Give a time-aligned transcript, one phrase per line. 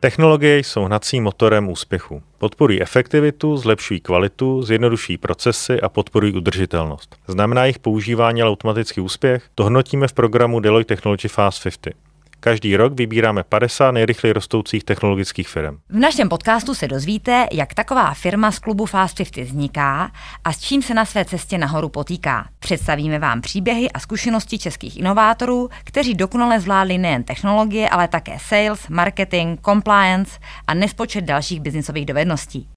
[0.00, 2.22] Technologie jsou hnacím motorem úspěchu.
[2.38, 7.16] Podporují efektivitu, zlepšují kvalitu, zjednodušují procesy a podporují udržitelnost.
[7.26, 9.44] Znamená jejich používání ale automatický úspěch?
[9.54, 12.07] To hodnotíme v programu Deloitte Technology Fast 50.
[12.40, 15.78] Každý rok vybíráme 50 nejrychleji rostoucích technologických firm.
[15.88, 20.10] V našem podcastu se dozvíte, jak taková firma z klubu Fast 50 vzniká
[20.44, 22.48] a s čím se na své cestě nahoru potýká.
[22.58, 28.88] Představíme vám příběhy a zkušenosti českých inovátorů, kteří dokonale zvládli nejen technologie, ale také sales,
[28.88, 32.68] marketing, compliance a nespočet dalších biznisových dovedností.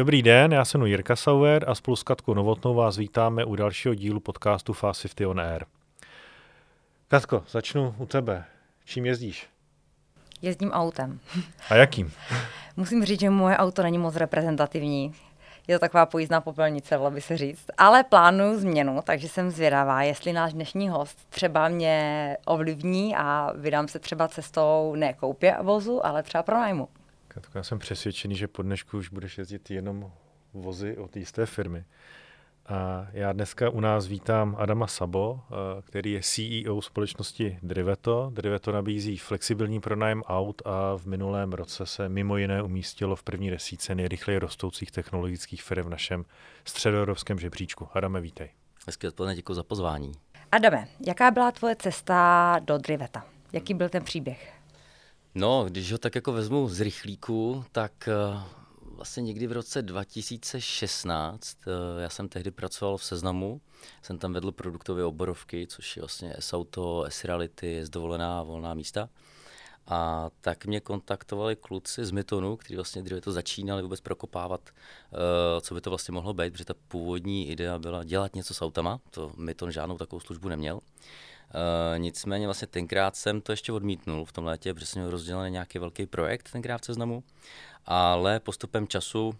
[0.00, 3.94] Dobrý den, já jsem Jirka Sauer a spolu s Katkou Novotnou vás vítáme u dalšího
[3.94, 5.64] dílu podcastu Fast 50 on Air.
[7.08, 8.44] Katko, začnu u tebe.
[8.84, 9.46] Čím jezdíš?
[10.42, 11.20] Jezdím autem.
[11.70, 12.12] A jakým?
[12.76, 15.14] Musím říct, že moje auto není moc reprezentativní.
[15.68, 17.66] Je to taková pojízdná popelnice, bylo by se říct.
[17.78, 23.88] Ale plánuju změnu, takže jsem zvědavá, jestli náš dnešní host třeba mě ovlivní a vydám
[23.88, 26.88] se třeba cestou ne koupě vozu, ale třeba pro nájmu.
[27.34, 30.12] Katko, já jsem přesvědčený, že po dnešku už budeš jezdit jenom
[30.54, 31.84] vozy od jisté firmy.
[32.66, 38.30] A já dneska u nás vítám Adama Sabo, eh, který je CEO společnosti Driveto.
[38.34, 43.50] Driveto nabízí flexibilní pronájem aut a v minulém roce se mimo jiné umístilo v první
[43.50, 46.24] desíce nejrychleji rostoucích technologických firm v našem
[46.64, 47.88] středoevropském žebříčku.
[47.92, 48.50] Adame, vítej.
[48.86, 50.12] Hezky odpoledne, děkuji za pozvání.
[50.52, 53.24] Adame, jaká byla tvoje cesta do Driveta?
[53.52, 54.59] Jaký byl ten příběh?
[55.34, 58.42] No, když ho tak jako vezmu z rychlíku, tak uh,
[58.96, 61.72] vlastně někdy v roce 2016, uh,
[62.02, 63.60] já jsem tehdy pracoval v Seznamu,
[64.02, 69.08] jsem tam vedl produktové oborovky, což je vlastně S-Auto, S-Reality, S-Dovolená volná místa.
[69.86, 75.60] A tak mě kontaktovali kluci z Mytonu, kteří vlastně dříve to začínali vůbec prokopávat, uh,
[75.60, 79.00] co by to vlastně mohlo být, protože ta původní idea byla dělat něco s autama,
[79.10, 80.80] to Myton žádnou takovou službu neměl.
[81.54, 85.50] Uh, nicméně vlastně tenkrát jsem to ještě odmítnul v tom létě, protože jsem měl rozdělený
[85.50, 87.22] nějaký velký projekt tenkrát v seznamu,
[87.86, 89.34] ale postupem času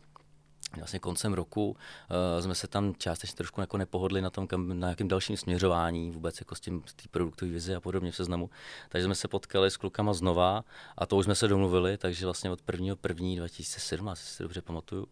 [0.77, 4.89] vlastně koncem roku uh, jsme se tam částečně trošku jako nepohodli na tom, kam, na
[4.89, 8.51] jakém dalším směřování vůbec jako s tím tý produktové vizi a podobně v seznamu.
[8.89, 10.65] Takže jsme se potkali s klukama znova
[10.99, 12.95] a to už jsme se domluvili, takže vlastně od 1.
[13.09, 13.27] 1.
[13.37, 15.09] 2017, si to dobře pamatuju, uh,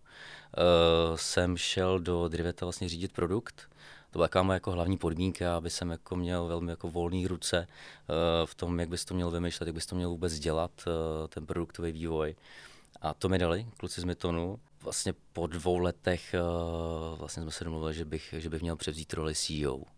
[1.17, 3.71] jsem šel do Driveta vlastně řídit produkt
[4.11, 8.47] to byla moje jako hlavní podmínka, aby jsem jako měl velmi jako volné ruce uh,
[8.47, 11.47] v tom, jak bys to měl vymýšlet, jak bys to měl vůbec dělat, uh, ten
[11.47, 12.37] produktový vývoj.
[13.01, 14.59] A to mi dali kluci z Mytonu.
[14.83, 19.13] Vlastně po dvou letech uh, vlastně jsme se domluvili, že bych, že bych měl převzít
[19.13, 19.98] roli CEO.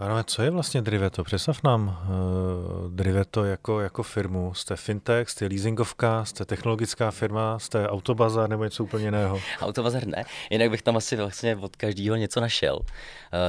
[0.00, 1.24] Ale co je vlastně Driveto?
[1.24, 4.54] Představ nám uh, Driveto jako, jako firmu.
[4.54, 9.40] Jste fintech, jste leasingovka, jste technologická firma, jste autobazar nebo něco úplně jiného?
[9.60, 12.76] autobazar ne, jinak bych tam asi vlastně od každého něco našel.
[12.76, 12.84] Uh,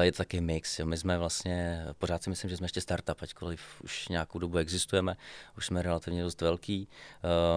[0.02, 0.80] je to taky mix.
[0.80, 0.86] Jo.
[0.86, 5.16] My jsme vlastně, pořád si myslím, že jsme ještě startup, ačkoliv už nějakou dobu existujeme,
[5.58, 6.88] už jsme relativně dost velký,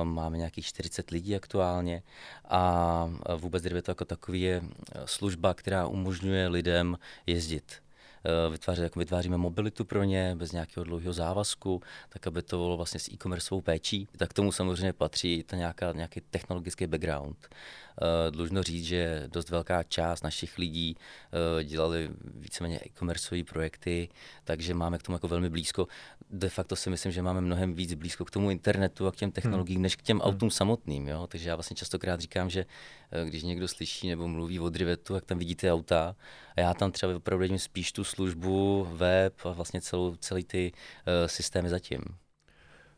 [0.00, 2.02] uh, máme nějakých 40 lidí aktuálně
[2.48, 4.62] a vůbec Driveto jako takový je
[5.04, 7.83] služba, která umožňuje lidem jezdit
[8.26, 12.76] Eh, vytvářet, jako vytváříme mobilitu pro ně bez nějakého dlouhého závazku, tak aby to bylo
[12.76, 14.08] vlastně s e-commerceovou péčí.
[14.16, 17.48] Tak tomu samozřejmě patří ta nějaká, nějaký technologický background.
[18.02, 24.08] Uh, dlužno říct, že dost velká část našich lidí uh, dělali víceméně e-commerceové projekty,
[24.44, 25.88] takže máme k tomu jako velmi blízko.
[26.30, 29.30] De facto si myslím, že máme mnohem víc blízko k tomu internetu a k těm
[29.30, 29.82] technologiím, hmm.
[29.82, 30.26] než k těm hmm.
[30.26, 31.08] autům samotným.
[31.08, 31.26] Jo?
[31.26, 35.24] Takže já vlastně častokrát říkám, že uh, když někdo slyší nebo mluví o drivetu, jak
[35.24, 36.16] tam vidíte auta,
[36.56, 40.72] a já tam třeba opravdu vidím spíš tu službu, web a vlastně celou, celý ty
[40.72, 42.00] uh, systémy zatím.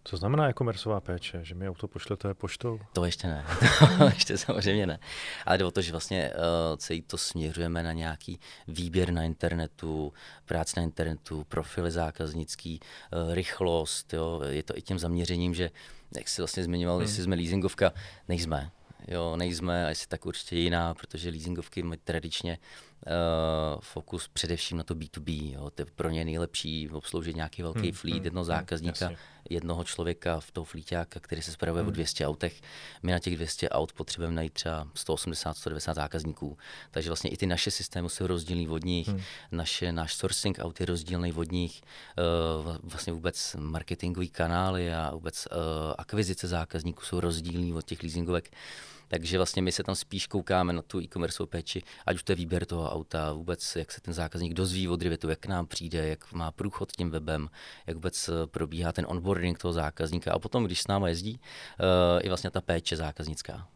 [0.07, 1.41] Co znamená e-commerceová péče?
[1.43, 2.81] Že mi auto pošlete poštou?
[2.93, 3.45] To ještě ne.
[3.99, 4.99] to ještě samozřejmě ne.
[5.47, 10.13] Ale jde o to, že vlastně uh, celý to směřujeme na nějaký výběr na internetu,
[10.45, 14.13] práce na internetu, profily zákaznický, uh, rychlost.
[14.13, 14.41] Jo.
[14.49, 15.71] Je to i tím zaměřením, že
[16.17, 17.07] jak jsi vlastně zmiňoval, hmm.
[17.07, 17.93] jestli jsme leasingovka,
[18.29, 18.71] nejsme.
[19.09, 22.59] Jo, nejsme, a jestli tak určitě jiná, protože leasingovky mají tradičně
[23.07, 25.53] uh, fokus především na to B2B.
[25.55, 25.71] Jo.
[25.71, 29.19] To je pro ně nejlepší obsloužit nějaký velký hmm, fleet, hmm, jednoho hmm, zákazníka, jasně.
[29.51, 31.89] jednoho člověka v toho flíťáka, který se spravuje hmm.
[31.89, 32.61] o 200 autech.
[33.03, 36.59] My na těch 200 aut potřebujeme najít třeba 180, 190 zákazníků.
[36.91, 39.21] Takže vlastně i ty naše systémy jsou rozdílný od nich, hmm.
[39.53, 41.83] naše, náš sourcing aut je rozdílný od nich,
[42.63, 45.59] uh, vlastně vůbec marketingový kanály a vůbec uh,
[45.99, 48.51] akvizice zákazníků jsou rozdílný od těch leasingovek.
[49.09, 52.37] Takže vlastně my se tam spíš koukáme na tu e-commerce péči, ať už to je
[52.37, 56.09] výběr toho auta, vůbec jak se ten zákazník dozví od Rivetu, jak k nám přijde,
[56.09, 57.49] jak má průchod tím webem,
[57.87, 62.21] jak vůbec eh, probíhá ten onboarding toho zákazníka a potom, když s náma jezdí, uh,
[62.23, 63.69] i vlastně ta péče zákaznická.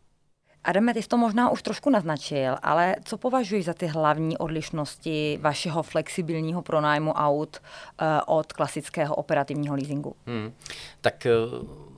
[0.64, 5.38] Adame, ty jsi to možná už trošku naznačil, ale co považuji za ty hlavní odlišnosti
[5.40, 10.16] vašeho flexibilního pronájmu aut uh, od klasického operativního leasingu?
[10.26, 10.52] Hmm.
[11.00, 11.89] Tak uh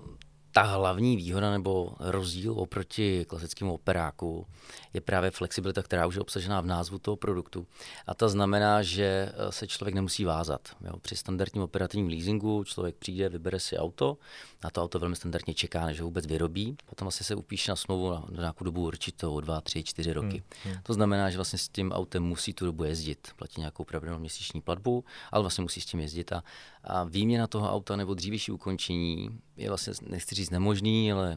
[0.52, 4.46] ta hlavní výhoda nebo rozdíl oproti klasickému operáku
[4.94, 7.66] je právě flexibilita, která už je obsažená v názvu toho produktu.
[8.06, 10.68] A ta znamená, že eh, se člověk nemusí vázat.
[10.84, 10.96] Jo.
[11.02, 14.18] Při standardním operativním leasingu člověk přijde, vybere si auto,
[14.64, 17.76] na to auto velmi standardně čeká, než ho vůbec vyrobí, potom asi se upíše na
[17.76, 20.42] smlouvu na, nějakou dobu určitou, dva, tři, čtyři roky.
[20.64, 20.82] Hmm, hmm.
[20.82, 24.60] To znamená, že vlastně s tím autem musí tu dobu jezdit, platí nějakou pravidelnou měsíční
[24.60, 26.44] platbu, ale vlastně musí s tím jezdit a,
[26.84, 29.30] a výměna toho auta nebo dřívější ukončení
[29.62, 31.36] je vlastně, nechci říct nemožný, ale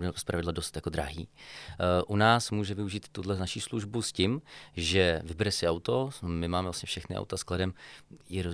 [0.00, 1.28] uh, zpravidla dost jako drahý.
[1.28, 4.42] Uh, u nás může využít tuhle naší službu s tím,
[4.76, 7.74] že vybere si auto, my máme vlastně všechny auta skladem,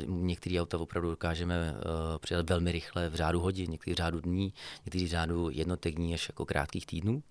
[0.07, 1.79] některé auta opravdu dokážeme uh,
[2.19, 4.53] přidat velmi rychle v řádu hodin, některý v řádu dní,
[4.85, 7.23] některý v řádu jednotek dní až jako krátkých týdnů.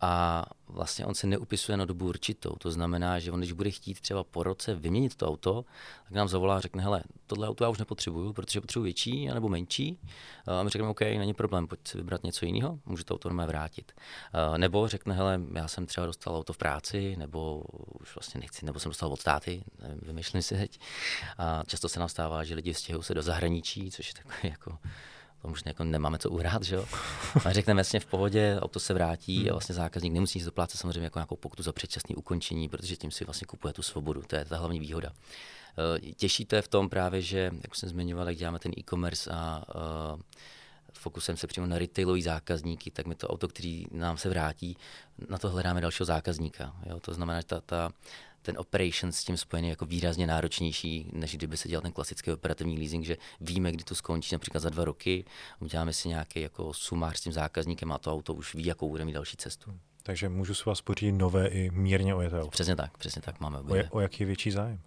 [0.00, 2.50] A vlastně on se neupisuje na dobu určitou.
[2.58, 5.64] To znamená, že on, když bude chtít třeba po roce vyměnit to auto,
[6.04, 9.48] tak nám zavolá a řekne, hele, tohle auto já už nepotřebuju, protože potřebuji větší nebo
[9.48, 9.98] menší.
[10.64, 13.92] My řekneme, OK, není problém, pojď si vybrat něco jiného, může to auto vrátit.
[14.56, 17.62] Nebo řekne, hele, já jsem třeba dostal auto v práci, nebo
[18.00, 19.64] už vlastně nechci, nebo jsem dostal od státy,
[20.02, 20.80] vymýšlím si teď.
[21.38, 24.78] A často se nám stává, že lidi stěhují se do zahraničí, což je takový jako
[25.42, 26.86] to už jako nemáme co uhrát, že jo.
[27.44, 29.48] A řekneme vlastně v pohodě, auto se vrátí hmm.
[29.48, 33.10] a vlastně zákazník nemusí si doplácet samozřejmě jako nějakou pokutu za předčasné ukončení, protože tím
[33.10, 34.22] si vlastně kupuje tu svobodu.
[34.26, 35.12] To je ta hlavní výhoda.
[35.96, 39.30] Eh, těžší to je v tom právě, že, jak jsem zmiňoval, jak děláme ten e-commerce
[39.30, 39.64] a
[40.14, 40.20] uh,
[40.92, 44.76] fokusem se přímo na retailový zákazníky, tak my to auto, který nám se vrátí,
[45.28, 46.76] na to hledáme dalšího zákazníka.
[46.86, 47.00] Jo?
[47.00, 47.92] To znamená, že ta, ta,
[48.42, 52.78] ten operation s tím spojený jako výrazně náročnější, než kdyby se dělal ten klasický operativní
[52.78, 55.24] leasing, že víme, kdy to skončí, například za dva roky,
[55.60, 59.04] uděláme si nějaký jako sumář s tím zákazníkem a to auto už ví, jakou bude
[59.04, 59.74] mít další cestu.
[60.02, 62.50] Takže můžu si vás pořídit nové i mírně ojeté auto.
[62.50, 64.80] Přesně tak, přesně tak máme O, o jaký je větší zájem?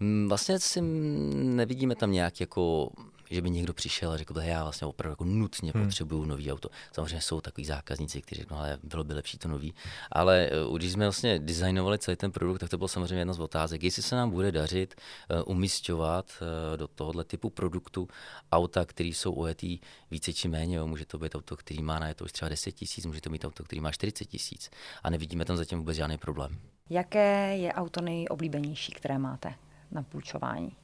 [0.00, 2.90] Mm, vlastně si nevidíme tam nějak jako
[3.30, 5.84] že by někdo přišel a řekl, že já vlastně opravdu jako nutně hmm.
[5.84, 6.68] potřebuju nový auto.
[6.92, 9.74] Samozřejmě jsou takový zákazníci, kteří řeknou, ale bylo by lepší to nový.
[10.12, 13.40] Ale eh, když jsme vlastně designovali celý ten produkt, tak to bylo samozřejmě jedna z
[13.40, 14.94] otázek, jestli se nám bude dařit
[15.30, 18.08] uh, umistovat uh, do tohohle typu produktu
[18.52, 19.78] auta, které jsou ojetý
[20.10, 20.76] více či méně.
[20.76, 20.86] Jo.
[20.86, 23.44] Může to být auto, který má na to už třeba 10 tisíc, může to být
[23.44, 24.70] auto, který má 40 tisíc.
[25.02, 26.58] A nevidíme tam zatím vůbec žádný problém.
[26.90, 29.54] Jaké je auto nejoblíbenější, které máte
[29.90, 30.76] na půjčování?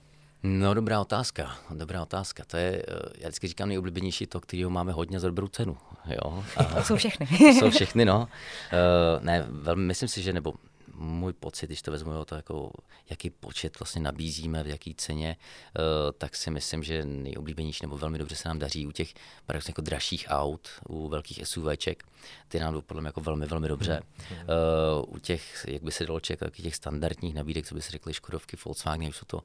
[0.42, 1.56] No, dobrá otázka.
[1.70, 2.44] Dobrá otázka.
[2.46, 5.76] To je, eh, já vždycky říkám, nejoblíbenější to, kterého máme hodně za dobrou cenu.
[6.06, 6.44] Jo?
[6.56, 7.26] A, to jsou všechny.
[7.54, 8.18] jsou všechny, no.
[8.18, 10.54] Uh, ne, velmi, myslím si, že, nebo
[10.98, 12.70] můj pocit, když to vezmu, jo, to jako,
[13.10, 15.36] jaký počet vlastně nabízíme, v jaký ceně,
[15.78, 15.82] uh,
[16.18, 19.14] tak si myslím, že nejoblíbenější nebo velmi dobře se nám daří u těch
[19.46, 22.04] paradoxně jako dražších aut, u velkých SUVček,
[22.48, 24.02] ty nám jdou podle mě jako velmi, velmi dobře.
[24.30, 28.14] Uh, u těch, jak by se dalo čekat, těch standardních nabídek, co by se řekli
[28.14, 29.42] Škodovky, Volkswagen, už jsou to uh,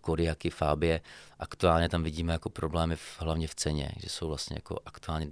[0.00, 1.00] Kodiaky, Fabie,
[1.38, 5.28] aktuálně tam vidíme jako problémy v, hlavně v ceně, že jsou vlastně jako aktuálně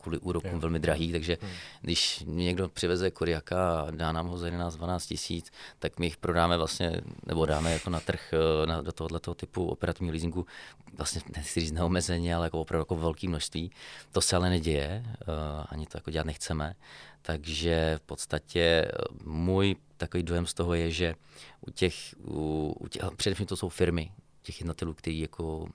[0.00, 1.50] kvůli úrokům velmi drahý, takže hmm.
[1.80, 6.56] když někdo přiveze Kodiaka a dá nám ho za 11-12 tisíc, tak my jich prodáme
[6.56, 10.46] vlastně, nebo dáme jako na trh eh, na, do tohoto typu operativního leasingu
[10.96, 13.70] vlastně nechci říct neomezeně, ale jako opravdu jako velké množství.
[14.12, 16.74] To se ale neděje, uh, ani to jako dělat nechceme.
[17.22, 18.90] Takže v podstatě eh,
[19.24, 21.14] můj takový dojem z toho je, že
[21.60, 21.94] u těch,
[22.24, 25.66] u, u těch především to jsou firmy, těch jednotlivů, kteří jako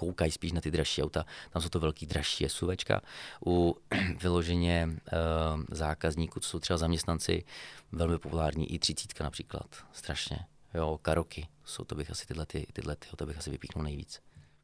[0.00, 3.00] koukají spíš na ty dražší auta, tam jsou to velký dražší SUVčka.
[3.46, 3.76] U
[4.22, 7.44] vyloženě uh, zákazníků, co jsou třeba zaměstnanci,
[7.92, 10.38] velmi populární i 30 například, strašně.
[10.74, 14.20] Jo, karoky, jsou to bych asi tyhle, ty, tyhle ty, to bych asi vypíchnul nejvíc.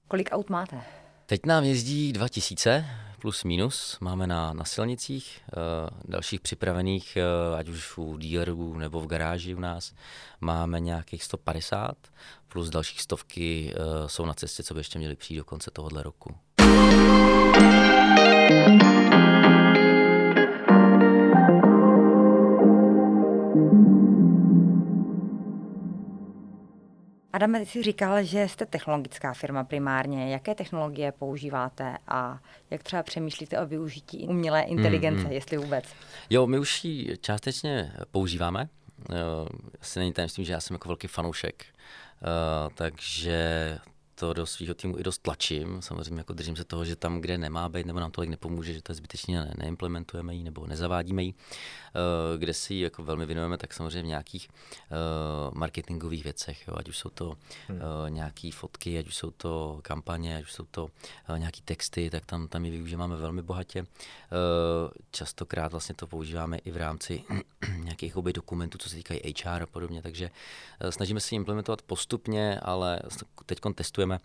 [0.08, 1.05] Kolik aut máte?
[1.28, 2.85] Teď nám jezdí 2000
[3.21, 3.97] plus minus.
[4.00, 7.18] Máme na, na silnicích, uh, dalších připravených,
[7.50, 9.92] uh, ať už u dealerů nebo v garáži u nás,
[10.40, 11.97] máme nějakých 150,
[12.49, 16.02] plus dalších stovky uh, jsou na cestě, co by ještě měli přijít do konce tohohle
[16.02, 16.35] roku.
[27.36, 30.32] Adame, ty jsi říkal, že jste technologická firma primárně.
[30.32, 32.38] Jaké technologie používáte a
[32.70, 35.32] jak třeba přemýšlíte o využití umělé inteligence, mm, mm.
[35.32, 35.84] jestli vůbec?
[36.30, 38.68] Jo, my už ji částečně používáme.
[39.80, 41.64] Asi není tajemstvím, že já jsem jako velký fanoušek.
[41.64, 43.78] Uh, takže
[44.18, 45.82] to do svého týmu i dost tlačím.
[45.82, 48.82] Samozřejmě jako držím se toho, že tam, kde nemá být, nebo nám tolik nepomůže, že
[48.82, 51.35] to je zbytečně ne, neimplementujeme ji nebo nezavádíme ji.
[51.35, 56.75] Uh, kde si ji jako velmi věnujeme, tak samozřejmě v nějakých uh, marketingových věcech, jo,
[56.76, 57.37] ať už jsou to
[57.68, 57.78] hmm.
[57.78, 62.11] uh, nějaké fotky, ať už jsou to kampaně, ať už jsou to uh, nějaké texty,
[62.11, 63.80] tak tam, tam ji využíváme velmi bohatě.
[63.80, 63.87] Uh,
[65.11, 67.25] častokrát vlastně to používáme i v rámci
[67.76, 70.30] nějakých dokumentů, co se týkají HR a podobně, takže
[70.85, 73.00] uh, snažíme se implementovat postupně, ale
[73.46, 74.20] teď testujeme, uh,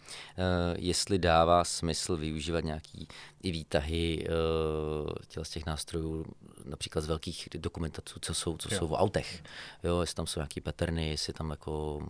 [0.78, 3.08] jestli dává smysl využívat nějaký
[3.44, 6.26] i výtahy uh, z těch nástrojů,
[6.66, 9.44] například z velkých dokumentací, co jsou, co jsou v autech.
[9.84, 12.04] Jo, jestli tam jsou nějaké paterny, jestli tam jako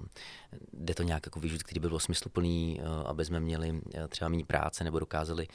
[0.74, 4.46] jde to nějak jako využít, který by byl smysluplný, uh, aby jsme měli třeba méně
[4.46, 5.48] práce nebo dokázali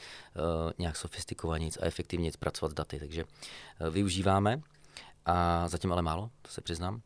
[0.77, 2.99] nějak sofistikovaně a efektivně pracovat s daty.
[2.99, 3.23] Takže
[3.89, 4.61] využíváme
[5.25, 7.01] a zatím ale málo, to se přiznám.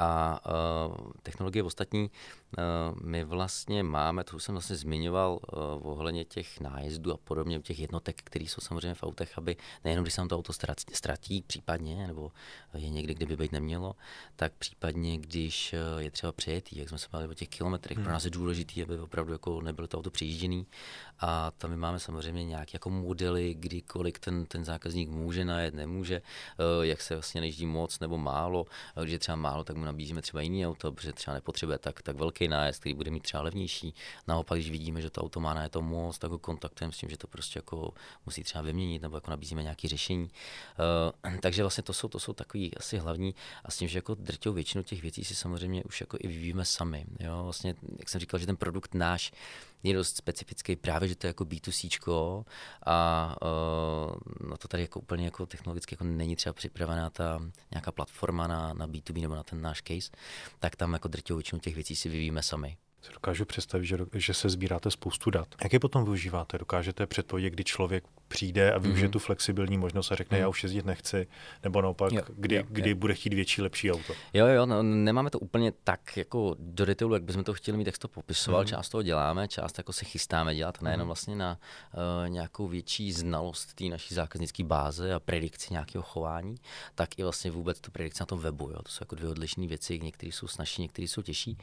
[0.00, 2.10] A uh, technologie ostatní
[2.58, 7.60] Eh, my vlastně máme, to už jsem vlastně zmiňoval eh, ohledně těch nájezdů a podobně,
[7.60, 10.52] těch jednotek, které jsou samozřejmě v autech, aby nejenom když se nám to auto
[10.92, 12.32] ztratí, případně, nebo
[12.74, 13.96] je někde, kde by být nemělo,
[14.36, 18.04] tak případně, když eh, je třeba přejetý, jak jsme se bavili o těch kilometrech, hmm.
[18.04, 20.66] pro nás je důležité, aby opravdu jako nebylo to auto přijížděný.
[21.20, 25.74] A tam my máme samozřejmě nějaké jako modely, kdy kolik ten, ten zákazník může najet,
[25.74, 26.22] nemůže,
[26.82, 28.66] jak se vlastně nejíždí moc nebo málo.
[29.00, 32.16] Když je třeba málo, tak mu nabízíme třeba jiný auto, protože třeba nepotřebuje tak, tak
[32.16, 33.94] velký nájezd, který bude mít třeba levnější.
[34.28, 37.10] Naopak, když vidíme, že to auto má na to moc, tak ho kontaktujeme s tím,
[37.10, 37.94] že to prostě jako
[38.26, 40.30] musí třeba vyměnit nebo jako nabízíme nějaké řešení.
[41.24, 44.14] Uh, takže vlastně to jsou, to jsou takový asi hlavní a s tím, že jako
[44.14, 47.06] drtivou většinu těch věcí si samozřejmě už jako i vyvíjíme sami.
[47.20, 47.40] Jo?
[47.44, 49.32] Vlastně, jak jsem říkal, že ten produkt náš
[49.82, 52.44] je dost specifický právě, že to je jako B2C
[52.86, 57.92] a uh, na to tady jako úplně jako technologicky jako není třeba připravená ta nějaká
[57.92, 60.10] platforma na, na B2B nebo na ten náš case,
[60.58, 64.34] tak tam jako drtivou většinu těch věcí si vyvíjíme sami si dokážu představit, že, že
[64.34, 65.48] se sbíráte spoustu dat.
[65.62, 66.58] Jak je potom využíváte?
[66.58, 69.12] Dokážete předpovědět, kdy člověk přijde a využije mm-hmm.
[69.12, 70.42] tu flexibilní možnost a řekne, mm.
[70.42, 71.26] já už jezdit nechci,
[71.64, 72.96] nebo naopak, jo, kdy, jo, kdy jo.
[72.96, 74.12] bude chtít větší, lepší auto?
[74.32, 77.86] Jo, jo, no, nemáme to úplně tak jako do detailu, jak bychom to chtěli mít,
[77.86, 78.60] jak to popisoval.
[78.60, 78.66] Mm.
[78.66, 81.08] Část toho děláme, část jako se chystáme dělat, nejenom mm.
[81.08, 81.58] vlastně na
[81.94, 86.54] uh, nějakou větší znalost té naší zákaznické báze a predikci nějakého chování,
[86.94, 88.70] tak i vlastně vůbec tu predikci na tom webu.
[88.70, 88.82] Jo.
[88.82, 91.58] To jsou jako dvě odlišné věci, některé jsou snažší, některé jsou těžší.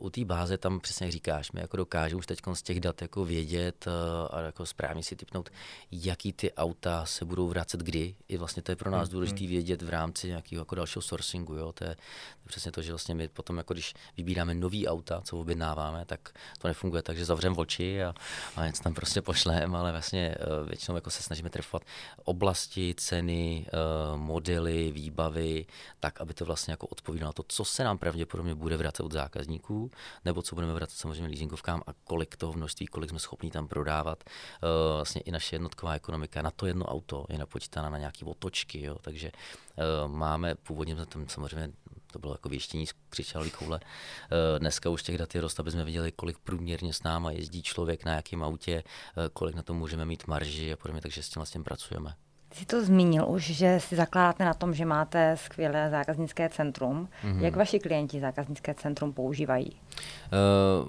[0.00, 2.80] Uh, u té báze tam přesně jak říkáš, my jako dokážeme už teď z těch
[2.80, 3.92] dat jako vědět uh,
[4.30, 5.50] a jako správně si typnout,
[5.90, 8.14] jaký ty auta se budou vracet kdy.
[8.28, 9.48] I vlastně to je pro nás hmm, důležité hmm.
[9.48, 11.54] vědět v rámci nějakého jako dalšího sourcingu.
[11.54, 11.72] Jo?
[11.72, 15.20] To, je, to je přesně to, že vlastně my potom, jako když vybíráme nový auta,
[15.24, 18.14] co objednáváme, tak to nefunguje tak, že zavřeme oči a,
[18.56, 21.82] a něco tam prostě pošleme, ale vlastně uh, většinou jako se snažíme trefovat
[22.24, 25.66] oblasti, ceny, uh, modely, výbavy,
[26.00, 29.90] tak, aby to vlastně jako odpovídalo to, co se nám pravděpodobně bude vracet od zákazníků,
[30.24, 34.24] nebo co budeme vracet samozřejmě leasingovkám a kolik toho množství, kolik jsme schopni tam prodávat.
[34.24, 38.82] Uh, vlastně i naše jednotková ekonomika na to jedno auto je napočítána na nějaké otočky,
[38.82, 41.68] jo, takže uh, máme původně tam samozřejmě
[42.12, 43.80] to bylo jako věštění z křičálí koule.
[43.80, 47.62] Uh, dneska už těch dat je dost, aby jsme viděli, kolik průměrně s náma jezdí
[47.62, 48.82] člověk, na jakém autě,
[49.32, 52.14] kolik na to můžeme mít marži a podobně, takže s tím vlastně pracujeme.
[52.54, 57.08] Jsi to zmínil už, že si zakládáte na tom, že máte skvělé zákaznické centrum.
[57.24, 57.40] Mm-hmm.
[57.40, 59.70] Jak vaši klienti zákaznické centrum používají?
[59.70, 60.88] Uh,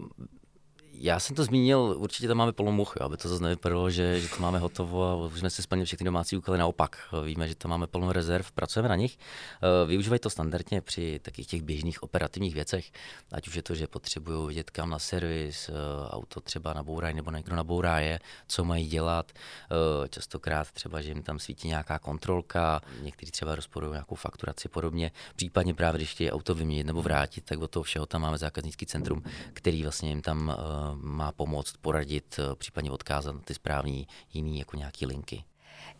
[1.00, 4.36] já jsem to zmínil, určitě tam máme plnou aby to zase nevypadalo, že, že to
[4.40, 6.58] máme hotovo a už jsme si splnili všechny domácí úkoly.
[6.58, 9.18] Naopak, víme, že tam máme plnou rezerv, pracujeme na nich.
[9.18, 12.92] Eh, využívají to standardně při takých těch běžných operativních věcech,
[13.32, 15.74] ať už je to, že potřebují vidět kam na servis, eh,
[16.10, 19.32] auto třeba nabourá nebo někdo nabourá je, co mají dělat.
[19.32, 25.12] Eh, častokrát třeba, že jim tam svítí nějaká kontrolka, někteří třeba rozporují nějakou fakturaci podobně.
[25.36, 28.86] Případně právě, když chtějí auto vyměnit nebo vrátit, tak od toho všeho tam máme zákaznický
[28.86, 29.24] centrum,
[29.54, 30.56] který vlastně jim tam
[30.94, 35.44] má pomoct, poradit, eh, případně odkázat na ty správní jiný jako nějaký linky.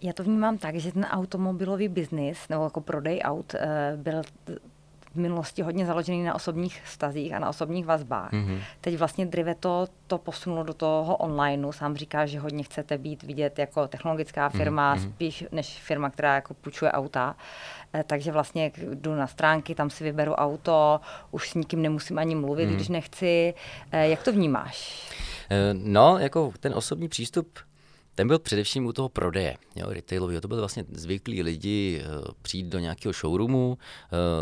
[0.02, 4.22] Já to vnímám tak, že ten automobilový biznis nebo jako prodej aut eh, byl
[5.16, 8.32] v minulosti hodně založený na osobních stazích a na osobních vazbách.
[8.32, 8.60] Mm-hmm.
[8.82, 11.72] Teď vlastně Drive to, to posunulo do toho onlineu.
[11.72, 15.14] Sám říká, že hodně chcete být vidět jako technologická firma, mm-hmm.
[15.14, 17.36] spíš než firma, která jako půjčuje auta.
[17.94, 21.00] Eh, takže vlastně jdu na stránky, tam si vyberu auto,
[21.32, 22.76] už s nikým nemusím ani mluvit, mm-hmm.
[22.76, 23.54] když nechci.
[23.92, 25.10] Eh, jak to vnímáš?
[25.50, 27.60] Eh, no, jako ten osobní přístup
[28.16, 30.42] ten byl především u toho prodeje, jo, retailového.
[30.42, 33.78] To byly vlastně zvyklí lidi uh, přijít do nějakého showroomu, uh,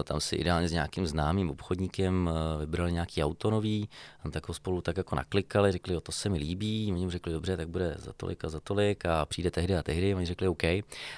[0.04, 3.90] tam si ideálně s nějakým známým obchodníkem uh, vybrali nějaký auto nový,
[4.24, 7.34] tam tak spolu tak jako naklikali, řekli, jo, to se mi líbí, oni jim řekli,
[7.34, 10.48] dobře, tak bude za tolik a za tolik a přijde tehdy a tehdy, oni řekli,
[10.48, 10.64] OK.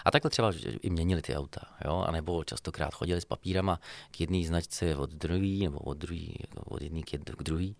[0.05, 3.79] A takhle třeba i měnili ty auta, jo, a nebo častokrát chodili s papírama
[4.11, 7.75] k jedné značce od druhý, nebo od druhý, jako od jedné k druhý.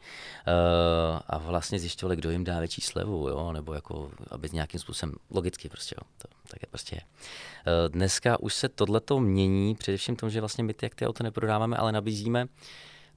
[0.47, 5.15] Uh, a vlastně zjišťovali, kdo jim dá větší slevu, jo, nebo jako, aby nějakým způsobem,
[5.29, 7.01] logicky prostě, jo, to tak je prostě je.
[7.01, 11.23] Uh, dneska už se tohleto mění, především tom, že vlastně my ty, jak ty auto
[11.23, 12.47] neprodáváme, ale nabízíme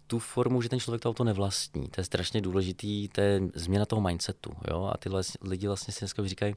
[0.07, 1.88] tu formu, že ten člověk to auto nevlastní.
[1.88, 4.50] To je strašně důležitý, to je změna toho mindsetu.
[4.71, 4.90] Jo?
[4.95, 5.09] A ty
[5.43, 6.57] lidi vlastně si dneska říkají,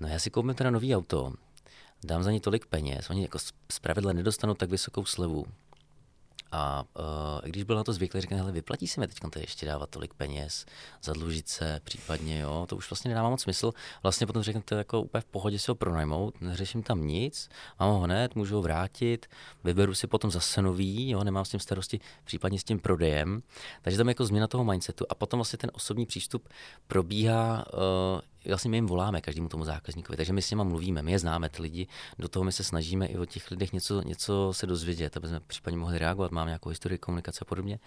[0.00, 1.32] no já si koupím teda nový auto,
[2.04, 3.38] dám za ně tolik peněz, oni jako
[3.72, 5.46] zpravidle nedostanou tak vysokou slevu,
[6.52, 9.90] a uh, když byl na to zvyklý, říkal, hele, vyplatí se mi teď ještě dávat
[9.90, 10.66] tolik peněz,
[11.02, 13.72] zadlužit se případně, jo, to už vlastně nedává moc smysl.
[14.02, 17.48] Vlastně potom řekne, to jako úplně v pohodě si ho pronajmout, neřeším tam nic,
[17.80, 19.26] mám ho hned, můžu ho vrátit,
[19.64, 23.42] vyberu si potom zase nový, jo, nemám s tím starosti, případně s tím prodejem.
[23.82, 25.04] Takže tam je jako změna toho mindsetu.
[25.08, 26.48] A potom vlastně ten osobní přístup
[26.86, 27.80] probíhá uh,
[28.48, 31.48] vlastně my jim voláme každému tomu zákazníkovi, takže my s nimi mluvíme, my je známe,
[31.48, 31.86] ty lidi,
[32.18, 35.40] do toho my se snažíme i o těch lidech něco, něco se dozvědět, aby jsme
[35.40, 37.78] případně mohli reagovat, máme nějakou historii komunikace a podobně.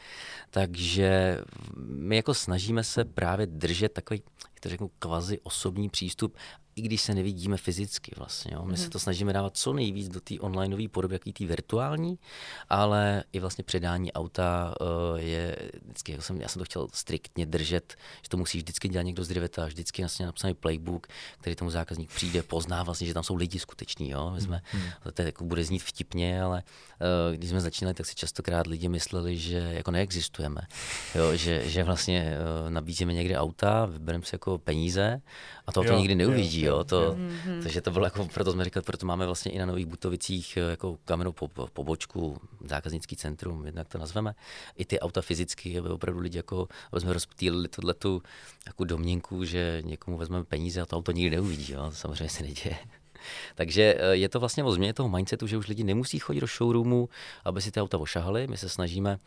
[0.50, 1.42] Takže
[1.86, 6.38] my jako snažíme se právě držet takový, jak to řeknu, kvazi osobní přístup
[6.76, 8.52] i když se nevidíme fyzicky vlastně.
[8.54, 8.66] Jo.
[8.66, 8.78] My mm.
[8.78, 12.20] se to snažíme dávat co nejvíc do té onlineové podoby, jaký té virtuální,
[12.70, 17.46] ale i vlastně předání auta uh, je vždycky, jako jsem, já jsem to chtěl striktně
[17.46, 21.08] držet, že to musí vždycky dělat někdo z Driveta, vždycky vlastně napsaný playbook,
[21.40, 24.10] který tomu zákazník přijde, pozná vlastně, že tam jsou lidi skuteční.
[24.10, 24.32] Jo.
[24.36, 24.82] My jsme, mm.
[25.14, 26.64] to jako bude znít vtipně, ale
[27.00, 30.62] uh, když jsme začínali, tak si častokrát lidi mysleli, že jako neexistujeme.
[31.16, 35.22] Jo, že, že vlastně uh, nabízíme někde auta, vybereme si jako peníze
[35.68, 36.63] a to auto nikdy neuvidí.
[36.66, 37.64] Jo jo, to, mm-hmm.
[37.64, 40.70] takže to bylo jako, proto jsme říkali, proto máme vlastně i na Nových Butovicích eh,
[40.70, 44.36] jako kamenou po, pobočku, zákaznický centrum, jednak to nazveme,
[44.76, 47.68] i ty auta fyzicky, aby opravdu lidi jako, aby jsme rozptýlili
[48.00, 48.22] tu
[48.66, 52.44] jako domněnku, že někomu vezmeme peníze a to auto nikdy neuvidí, jo, to samozřejmě se
[52.44, 52.78] neděje.
[53.56, 56.48] Takže eh, je to vlastně o změně toho mindsetu, že už lidi nemusí chodit do
[56.48, 57.10] showroomu,
[57.46, 58.48] aby si ty auta ošahali.
[58.48, 59.20] My se snažíme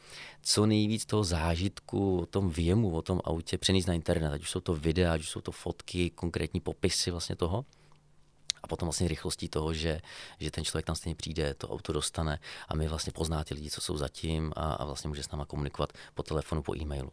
[0.43, 4.51] co nejvíc toho zážitku, o tom věmu, o tom autě přenést na internet, ať už
[4.51, 7.65] jsou to videa, ať už jsou to fotky, konkrétní popisy vlastně toho
[8.63, 10.01] a potom vlastně rychlostí toho, že,
[10.41, 12.39] že ten člověk tam stejně přijde, to auto dostane
[12.69, 15.45] a my vlastně pozná ty lidi, co jsou zatím a, a vlastně může s náma
[15.45, 17.13] komunikovat po telefonu, po e-mailu.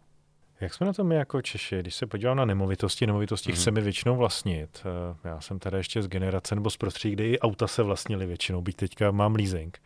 [0.62, 1.80] Jak jsme na tom my jako Češi?
[1.80, 3.56] Když se podívám na nemovitosti, nemovitosti mm-hmm.
[3.56, 4.82] chceme většinou vlastnit.
[4.86, 8.26] Eh, já jsem tady ještě z generace nebo z prostředí, kde i auta se vlastnili
[8.26, 9.82] většinou, byť teďka mám leasing.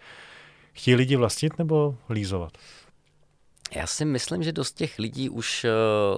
[0.73, 2.57] Chtějí lidi vlastnit nebo lízovat?
[3.75, 5.69] Já si myslím, že dost těch lidí už eh,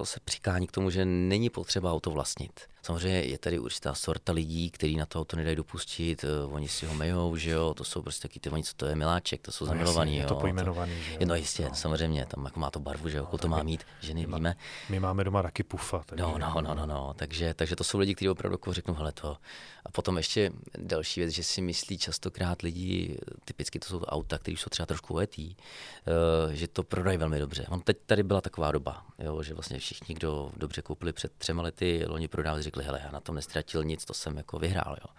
[0.06, 2.60] se přikání k tomu, že není potřeba auto vlastnit.
[2.82, 6.86] Samozřejmě je tady určitá sorta lidí, kteří na to auto nedají dopustit, uh, oni si
[6.86, 9.52] ho mejou, že jo, to jsou prostě taky ty, oni, co to je miláček, to
[9.52, 10.16] jsou no, zamilovaní.
[10.16, 11.18] je to pojmenovaný, že jo.
[11.24, 11.74] No jistě, no.
[11.74, 14.56] samozřejmě, tam jako má to barvu, že jo, no, to má mít, že nevíme.
[14.88, 16.02] My máme doma taky pufa.
[16.06, 16.22] Takže...
[16.22, 19.12] No, no, no, no, no, takže, takže to jsou lidi, kteří opravdu jako řeknou, hele
[19.12, 19.36] to.
[19.84, 24.56] A potom ještě další věc, že si myslí častokrát lidi, typicky to jsou auta, které
[24.56, 27.66] jsou třeba trošku ujetý, uh, že to prodají velmi dobře.
[27.68, 31.62] On teď tady byla taková doba, jo, že vlastně všichni, kdo dobře koupili před třema
[31.62, 34.96] lety, loni prodávali, řekli, hele, já na tom nestratil nic, to jsem jako vyhrál.
[35.00, 35.14] Jo.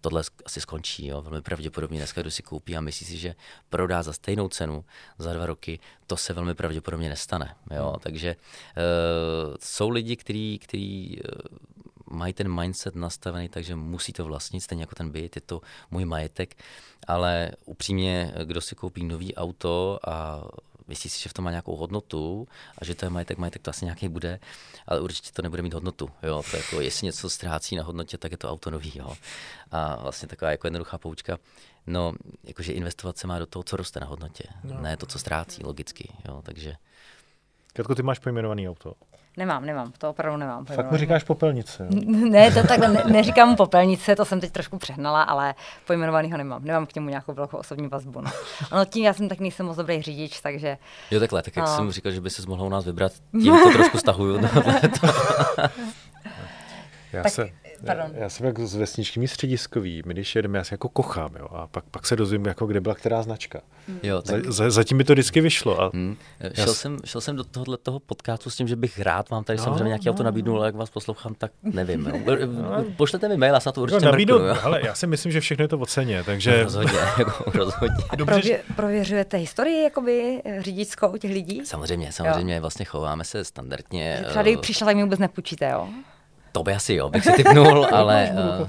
[0.00, 1.22] Tohle asi skončí, jo.
[1.22, 3.34] velmi pravděpodobně dneska, kdo si koupí a myslí si, že
[3.68, 4.84] prodá za stejnou cenu
[5.18, 7.56] za dva roky, to se velmi pravděpodobně nestane.
[7.76, 7.90] Jo.
[7.90, 8.00] Hmm.
[8.00, 14.60] Takže uh, jsou lidi, kteří který, uh, mají ten mindset nastavený, takže musí to vlastnit,
[14.60, 16.56] stejně jako ten byt, je to můj majetek,
[17.06, 20.44] ale upřímně, kdo si koupí nový auto a
[20.88, 23.70] myslí si, že v tom má nějakou hodnotu a že to je majetek, majetek to
[23.70, 24.40] asi nějaký bude,
[24.86, 26.10] ale určitě to nebude mít hodnotu.
[26.22, 26.42] Jo?
[26.50, 28.92] To jako, jestli něco ztrácí na hodnotě, tak je to auto nový.
[28.94, 29.16] Jo?
[29.70, 31.38] A vlastně taková jako jednoduchá poučka,
[31.86, 32.12] no,
[32.44, 34.80] jakože investovat se má do toho, co roste na hodnotě, no.
[34.80, 36.12] ne to, co ztrácí logicky.
[36.28, 36.42] Jo?
[36.42, 36.76] Takže...
[37.72, 38.94] Katko, ty máš pojmenovaný auto.
[39.36, 40.64] Nemám, nemám, to opravdu nemám.
[40.64, 41.88] Fakt mu říkáš popelnice.
[41.90, 42.00] Jo?
[42.30, 45.54] Ne, to takhle ne, neříkám popelnice, to jsem teď trošku přehnala, ale
[45.86, 46.64] pojmenovanýho nemám.
[46.64, 48.20] Nemám k němu nějakou velkou osobní vazbu.
[48.20, 48.30] No.
[48.72, 50.78] Ono tím já jsem tak nejsem moc dobrý řidič, takže...
[51.10, 51.76] Jo takhle, tak jak no.
[51.76, 54.40] jsem říkal, že by se mohla u nás vybrat, tím to trošku stahuju.
[57.12, 57.50] já tak, se,
[57.84, 58.10] Pardon.
[58.14, 61.66] Já jsem jako z vesničky střediskový, my když jedeme, já se jako kochám, jo, a
[61.66, 63.60] pak, pak se dozvím, jako kde byla která značka.
[63.88, 63.98] Hmm.
[64.02, 64.44] Jo, tak...
[64.44, 65.80] za, zatím by to vždycky vyšlo.
[65.80, 66.16] A hmm.
[66.54, 66.74] šel, já...
[66.74, 69.64] jsem, šel jsem do tohohle toho podcastu s tím, že bych rád vám tady no,
[69.64, 72.06] samozřejmě nějaký no, auto nabídnul, ale jak vás poslouchám, tak nevím.
[72.06, 72.36] Jo.
[72.54, 72.84] No.
[72.96, 75.40] Pošlete mi mail, a se to určitě no, nabídnu, mrknu, Ale já si myslím, že
[75.40, 76.56] všechno je to o ceně, takže...
[76.56, 78.04] No, rozhodně, jako, rozhodně.
[78.10, 81.60] A Dobře, prověřujete historii jakoby řidičskou těch lidí?
[81.64, 82.60] Samozřejmě, samozřejmě, jo.
[82.60, 84.16] vlastně chováme se standardně.
[84.18, 84.60] Že třeba uh...
[84.60, 85.88] přišla, tak mi vůbec nepůjčíte, jo?
[86.54, 88.30] To by asi jo, bych si typnul, ale...
[88.60, 88.68] Uh...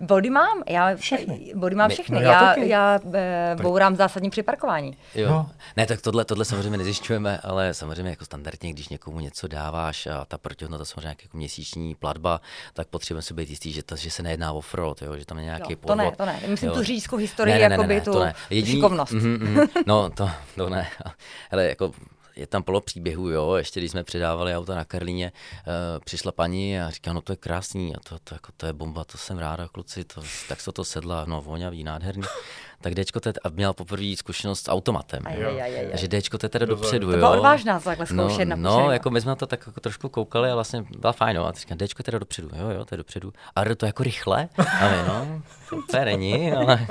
[0.00, 1.52] Body mám, já všechny.
[1.54, 2.14] Body mám všechny.
[2.14, 4.96] No, já, já, já uh, bourám zásadní při parkování.
[5.14, 5.28] Jo.
[5.28, 5.50] No.
[5.76, 10.24] Ne, tak tohle, tohle samozřejmě nezjišťujeme, ale samozřejmě jako standardně, když někomu něco dáváš a
[10.24, 12.40] ta protihodnota samozřejmě jako měsíční platba,
[12.74, 15.38] tak potřebujeme si být jistý, že, to, že se nejedná o fraud, jo, že tam
[15.38, 16.16] je nějaký jo, podvod.
[16.16, 16.48] To ne, to ne.
[16.48, 16.76] Myslím jo.
[16.76, 18.34] tu říjskou historii, ne, ne, ne, ne, ne, tu to ne.
[18.50, 19.12] Jediný, šikovnost.
[19.12, 20.88] Mm, mm, no, to, to ne.
[21.50, 21.92] Hele, jako
[22.40, 26.80] je tam polo příběhů, jo, ještě když jsme předávali auto na Karlíně, uh, přišla paní
[26.80, 29.38] a říká, no to je krásný, a to, to, jako, to je bomba, to jsem
[29.38, 32.22] ráda, kluci, to, tak se to sedla, no voňavý, nádherný
[32.80, 35.22] tak Dčko teď, a měl poprvé zkušenost s automatem.
[35.24, 35.86] Aj, aj, aj, aj.
[35.90, 37.12] Takže Dčko teď teda dopředu, jo.
[37.12, 40.08] To byla odvážná takhle zkoušet no, no, jako my jsme na to tak jako trošku
[40.08, 41.46] koukali a vlastně byla fajn, no.
[41.46, 43.32] A teď Dčko teda dopředu, jo, jo, to je dopředu.
[43.56, 44.48] A jde to jako rychle?
[44.80, 46.86] A my, no, super není, ale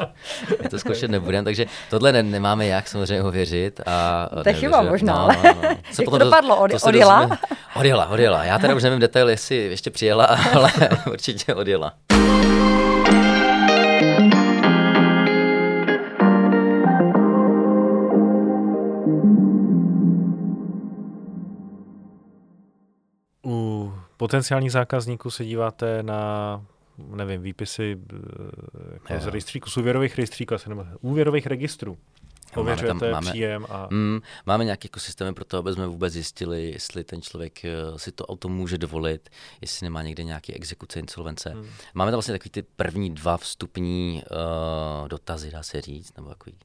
[0.63, 3.81] my to zkoušet nebudeme, takže tohle ne, nemáme jak samozřejmě ověřit.
[3.85, 5.69] A, to je chyba možná, no, no, no.
[5.91, 6.57] Co Jak to dopadlo?
[6.57, 7.19] Od, to odjela?
[7.19, 7.37] Dozvíme,
[7.75, 8.43] odjela, odjela.
[8.43, 10.71] Já teda už nevím detail, jestli ještě přijela, ale
[11.11, 11.93] určitě odjela.
[24.29, 26.61] Potenciálních zákazníků se díváte na
[27.15, 31.97] nevím, výpisy eh, jako z rejstříku, z úvěrových rejstříků, asi nebo úvěrových registrů.
[32.55, 33.87] Ověřujete máme, tam, máme, příjem a...
[33.91, 37.71] Mm, máme nějaké jako systémy pro to, aby jsme vůbec zjistili, jestli ten člověk eh,
[37.97, 39.29] si to auto může dovolit,
[39.61, 41.53] jestli nemá někde nějaké exekuce, insolvence.
[41.55, 41.65] Mm.
[41.93, 44.23] Máme tam vlastně takový ty první dva vstupní
[45.01, 46.55] uh, dotazy, dá se říct, nebo takový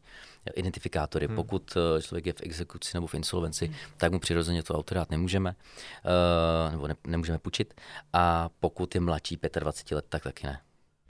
[0.54, 1.26] identifikátory.
[1.26, 1.37] Hmm.
[1.37, 3.76] Pokud eh, člověk je v exekuci nebo v insolvenci, hmm.
[3.96, 7.80] tak mu přirozeně to auto dát nemůžeme, uh, nebo ne, nemůžeme půjčit.
[8.12, 10.61] A pokud je mladší 25 let, tak taky ne.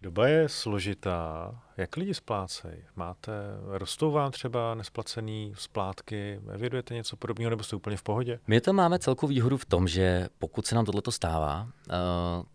[0.04, 1.50] Doba je složitá.
[1.76, 2.76] Jak lidi splácejí?
[2.96, 3.32] Máte,
[3.68, 6.40] rostou vám třeba nesplacený splátky?
[6.52, 8.40] Evidujete něco podobného nebo jste úplně v pohodě?
[8.46, 11.94] My to máme celkou výhodu v tom, že pokud se nám tohle stává, uh,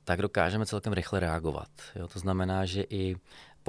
[0.04, 1.70] tak dokážeme celkem rychle reagovat.
[1.96, 2.08] Jo?
[2.08, 3.16] To znamená, že i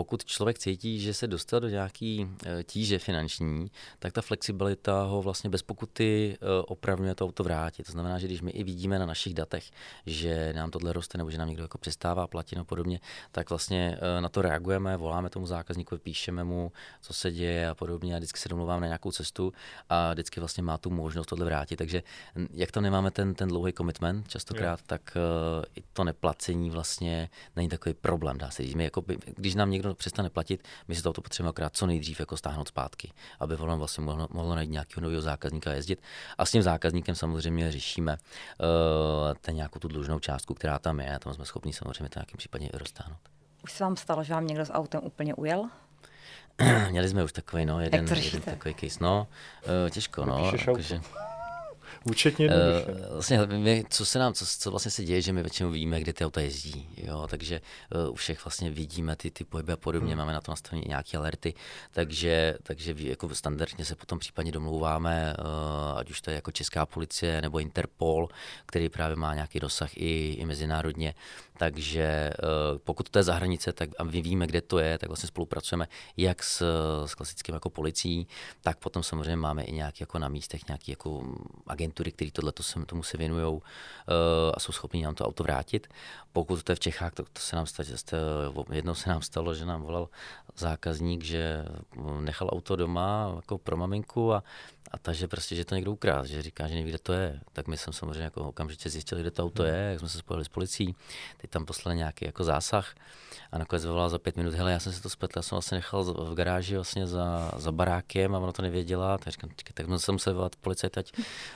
[0.01, 5.23] pokud člověk cítí, že se dostal do nějaký eh, tíže finanční, tak ta flexibilita ho
[5.23, 7.87] vlastně bez pokuty eh, opravňuje to auto vrátit.
[7.87, 9.71] To znamená, že když my i vidíme na našich datech,
[10.07, 13.01] že nám tohle roste nebo že nám někdo jako přestává platit a podobně,
[13.33, 17.75] tak vlastně eh, na to reagujeme, voláme tomu zákazníkovi, píšeme mu, co se děje a
[17.75, 19.53] podobně a vždycky se domluváme na nějakou cestu
[19.89, 21.77] a vždycky vlastně má tu možnost tohle vrátit.
[21.77, 22.03] Takže
[22.53, 24.85] jak tam nemáme ten, ten dlouhý commitment častokrát, je.
[24.87, 25.17] tak
[25.77, 28.75] i to neplacení vlastně není takový problém, dá se říct.
[28.75, 29.03] My jako,
[29.37, 32.69] když nám někdo přestane platit, my si to auto potřebujeme akorát co nejdřív jako stáhnout
[32.69, 36.03] zpátky, aby ono vlastně mohlo, mohlo najít nějakého nového zákazníka a jezdit.
[36.39, 41.15] A s tím zákazníkem samozřejmě řešíme uh, ten nějakou tu dlužnou částku, která tam je,
[41.15, 43.21] a tam jsme schopni samozřejmě to nějakým případně i roztáhnout.
[43.65, 45.69] Už se vám stalo, že vám někdo s autem úplně ujel?
[46.91, 49.27] Měli jsme už takový, no, jeden, jeden takový case, no,
[49.85, 51.01] uh, těžko, no, jakože,
[52.05, 52.93] Účetně jednoduše.
[52.93, 56.01] Uh, vlastně, my, co se nám, co, co vlastně se děje, že my většinou víme,
[56.01, 57.61] kde ty auta jezdí, jo, takže
[57.95, 60.19] uh, u všech vlastně vidíme ty, ty pohyby a podobně, hmm.
[60.19, 61.55] máme na to nastavené nějaké alerty,
[61.91, 66.87] takže, takže jako standardně se potom případně domlouváme, uh, ať už to je jako Česká
[66.87, 68.29] policie nebo Interpol,
[68.67, 71.15] který právě má nějaký dosah i, i mezinárodně,
[71.57, 72.31] takže
[72.85, 75.89] pokud to je za hranice, tak a my víme, kde to je, tak vlastně spolupracujeme
[76.17, 76.63] jak s,
[77.07, 78.27] s klasickým jako policií,
[78.61, 81.23] tak potom samozřejmě máme i nějaký jako na místech nějaký jako
[81.81, 82.53] agentury, které tohle
[82.87, 83.61] tomu se věnují uh,
[84.55, 85.89] a jsou schopni nám to auto vrátit.
[86.33, 89.65] Pokud to je v Čechách, to, to se nám stalo, jednou se nám stalo, že
[89.65, 90.09] nám volal
[90.57, 91.65] zákazník, že
[92.21, 94.43] nechal auto doma jako pro maminku a
[94.91, 97.41] a ta, že prostě, že to někdo ukrát, že říká, že neví, kde to je.
[97.53, 100.45] Tak my jsme samozřejmě jako okamžitě zjistili, kde to auto je, jak jsme se spojili
[100.45, 100.95] s policií.
[101.37, 102.95] Teď tam poslali nějaký jako zásah
[103.53, 105.75] a nakonec volal za pět minut, hele, já jsem si to spletl, já jsem vlastně
[105.75, 110.01] nechal v garáži vlastně za, za barákem a ona to nevěděla, tak říkám, čekaj, tak
[110.01, 111.13] jsem se volat policajt, ať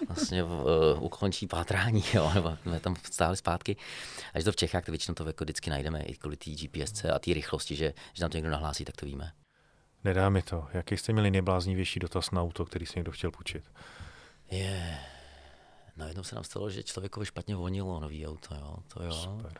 [0.08, 0.50] vlastně uh,
[1.00, 3.76] ukončí pátrání, jo, nebo jsme tam stáli zpátky.
[4.34, 7.18] Až to v Čechách, to většinou to jako vždycky najdeme i kvůli té GPS a
[7.18, 9.32] té rychlosti, že, že nám to někdo nahlásí, tak to víme.
[10.04, 10.66] Nedá mi to.
[10.72, 13.64] Jaký jste měli nejbláznivější dotaz na auto, který si někdo chtěl půjčit?
[14.50, 14.58] Je.
[14.58, 15.14] Yeah.
[15.96, 18.76] Najednou se nám stalo, že člověkovi špatně vonilo nový auto, jo.
[18.88, 19.12] To jo.
[19.12, 19.52] Super.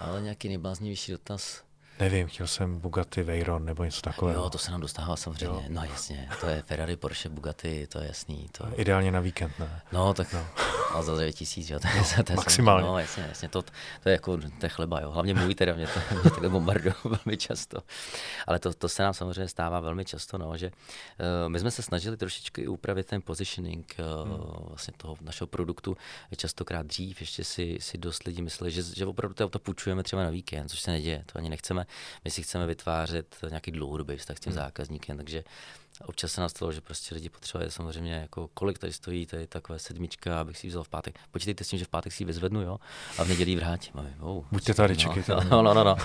[0.00, 1.64] Ale nějaký nejbláznivější dotaz.
[2.00, 4.42] Nevím, chtěl jsem Bugatti Veyron nebo něco takového.
[4.42, 5.46] Jo, to se nám dostává samozřejmě.
[5.46, 5.62] Jo.
[5.68, 8.48] No jasně, to je Ferrari, Porsche, Bugatti, to je jasný.
[8.52, 8.66] To...
[8.76, 9.80] Ideálně na víkend, ne?
[9.92, 10.46] No, tak no.
[10.94, 11.80] A za 9 tisíc, jo.
[11.80, 12.86] To je, no, to je maximálně.
[12.86, 13.62] No, jasně, jasně, to,
[14.02, 15.10] to je jako, to je chleba, jo.
[15.10, 17.78] Hlavně můj teda, mě, to, mě takhle bombardují velmi často.
[18.46, 21.82] Ale to, to se nám samozřejmě stává velmi často, no, že uh, my jsme se
[21.82, 24.40] snažili trošičku upravit ten positioning uh, hmm.
[24.68, 25.96] vlastně toho našeho produktu.
[26.36, 30.22] Častokrát dřív ještě si, si dost lidi mysleli, že, že opravdu to auto půjčujeme třeba
[30.22, 31.86] na víkend, což se neděje, to ani nechceme.
[32.24, 34.62] My si chceme vytvářet nějaký dlouhodobý vztah s tím hmm.
[34.62, 35.44] zákazníkem, takže
[36.04, 40.40] občas se nastalo, že prostě lidi potřebovali samozřejmě, jako kolik tady stojí, tady takové sedmička,
[40.40, 41.18] abych si vzal v pátek.
[41.30, 42.78] Počítejte s tím, že v pátek si ji vyzvednu, jo,
[43.18, 43.92] a v neděli vrátím.
[43.94, 45.34] A my, oh, Buďte tady, no, čekejte.
[45.50, 45.96] No, no, no, no,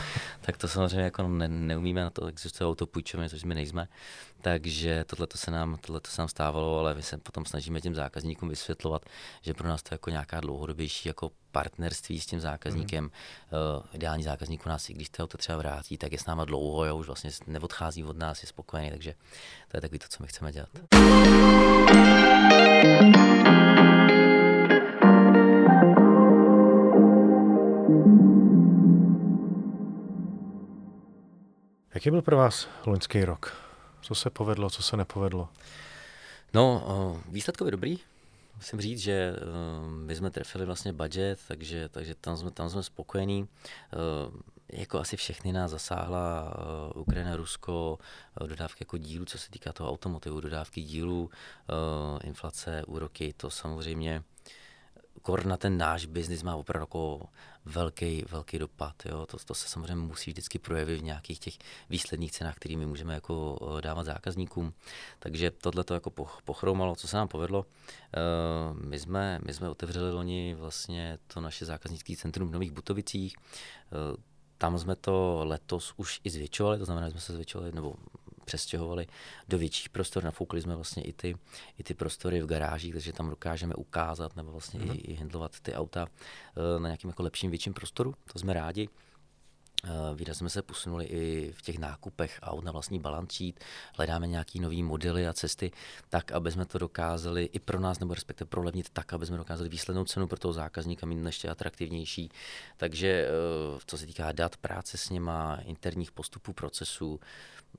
[0.42, 3.88] tak to samozřejmě jako ne, neumíme na to, existuje autopůjčovny, což my nejsme.
[4.46, 8.50] Takže tohle se nám, tohleto se nám stávalo, ale my se potom snažíme těm zákazníkům
[8.50, 9.06] vysvětlovat,
[9.42, 13.04] že pro nás to je jako nějaká dlouhodobější jako partnerství s tím zákazníkem.
[13.04, 13.10] Mm.
[13.10, 16.46] Uh, ideální zákazník u nás, i když to auto třeba vrátí, tak je s náma
[16.46, 19.14] dlouho, jo, už vlastně neodchází od nás, je spokojený, takže
[19.68, 20.70] to je takový to, co my chceme dělat.
[31.94, 33.65] Jaký byl pro vás loňský rok?
[34.06, 35.50] Co se povedlo, co se nepovedlo?
[36.54, 38.00] No, výsledkově dobrý.
[38.56, 39.36] Musím říct, že
[39.88, 43.48] my jsme trefili vlastně budget, takže, takže tam, jsme, tam jsme spokojení.
[44.70, 46.54] Jako asi všechny nás zasáhla
[46.96, 48.00] Ukrajina, Rusko,
[48.48, 51.30] dodávky jako dílu, co se týká toho automotivu, dodávky dílů,
[52.24, 54.24] inflace, úroky, to samozřejmě
[55.26, 57.22] kor na ten náš biznis má opravdu jako
[57.66, 58.94] velký, velký dopad.
[59.06, 59.26] Jo.
[59.26, 61.58] To, to se samozřejmě musí vždycky projevit v nějakých těch
[61.90, 64.74] výsledných cenách, kterými můžeme jako eh, dávat zákazníkům.
[65.20, 66.10] Takže tohle to jako
[66.46, 67.66] pochroumalo, co se nám povedlo.
[67.66, 68.20] Eh,
[68.74, 73.36] my jsme, my jsme otevřeli loni vlastně to naše zákaznické centrum v Nových Butovicích.
[73.36, 74.22] Eh,
[74.58, 77.96] tam jsme to letos už i zvětšovali, to znamená, že jsme se zvětšovali, nebo
[78.46, 79.08] přestěhovali
[79.48, 81.36] do větších prostor, nafoukli jsme vlastně i ty,
[81.78, 84.92] i ty prostory v garážích, takže tam dokážeme ukázat nebo vlastně mm.
[84.92, 88.90] i, i handlovat ty auta uh, na nějakým jako lepším, větším prostoru, to jsme rádi.
[89.86, 93.64] Eh, výrazně jsme se posunuli i v těch nákupech aut na vlastní balance sheet,
[93.96, 95.72] hledáme nějaký nový modely a cesty,
[96.10, 99.70] tak, aby jsme to dokázali i pro nás, nebo respektive prolevnit tak, aby jsme dokázali
[99.70, 102.30] výslednou cenu pro toho zákazníka mít ještě atraktivnější.
[102.78, 107.20] Takže eh, co se týká dat, práce s něma, interních postupů, procesů,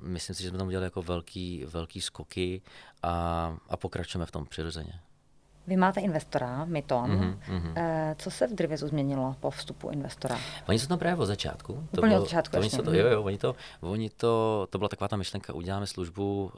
[0.01, 2.62] myslím si, že jsme tam udělali jako velký, velký skoky
[3.03, 5.01] a, a pokračujeme v tom přirozeně.
[5.66, 7.37] Vy máte investora, Myton.
[7.48, 10.38] Mm-hmm, Co se v Drivezu změnilo po vstupu investora?
[10.68, 11.72] Oni jsou tam právě od začátku.
[11.72, 12.83] Úplně to bylo, od začátku to, ještě.
[12.83, 16.52] To, jo, jo, oni to, oni to, to byla taková ta myšlenka, uděláme službu,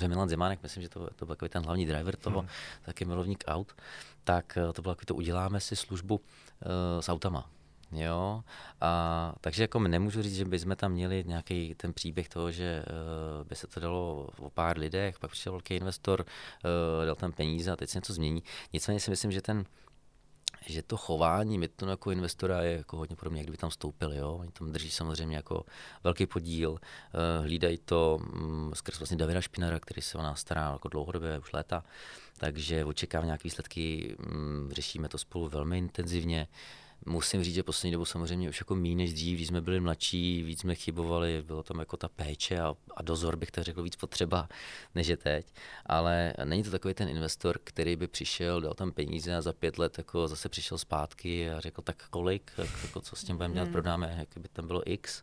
[0.00, 2.48] uh, Milan Zimánek, myslím, že to, to byl takový ten hlavní driver toho, mm.
[2.82, 3.72] taky milovník aut,
[4.24, 6.20] tak uh, to bylo takový to, uděláme si službu uh,
[7.00, 7.46] s autama.
[7.92, 8.42] Jo,
[8.80, 13.48] a takže jako nemůžu říct, že bychom tam měli nějaký ten příběh toho, že uh,
[13.48, 17.70] by se to dalo o pár lidech, pak přišel velký investor, uh, dal tam peníze
[17.70, 18.42] a teď se něco změní.
[18.72, 19.64] Nicméně si myslím, že ten
[20.66, 24.16] že to chování Midtonu jako investora je jako hodně podobně, jak kdyby tam vstoupili.
[24.16, 24.36] Jo?
[24.40, 25.64] Oni tam drží samozřejmě jako
[26.04, 26.78] velký podíl, uh,
[27.42, 31.52] hlídají to um, skrz vlastně Davida Špinara, který se o nás stará jako dlouhodobě, už
[31.52, 31.84] léta,
[32.38, 36.48] takže očekávám nějaké výsledky, um, řešíme to spolu velmi intenzivně.
[37.06, 40.42] Musím říct, že poslední dobu samozřejmě už jako méně než dřív, když jsme byli mladší,
[40.42, 43.96] víc jsme chybovali, bylo tam jako ta péče a, a dozor, bych tak řekl, víc
[43.96, 44.48] potřeba,
[44.94, 45.46] než je teď.
[45.86, 49.78] Ale není to takový ten investor, který by přišel, dal tam peníze a za pět
[49.78, 53.54] let jako zase přišel zpátky a řekl, tak kolik, tak, jako co s tím budeme
[53.54, 53.72] dělat, hmm.
[53.72, 55.22] prodáme, jak by tam bylo X.